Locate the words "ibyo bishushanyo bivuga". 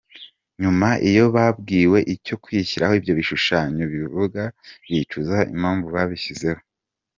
2.99-4.41